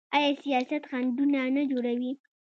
[0.15, 2.11] آیا سیاست خنډونه نه جوړوي؟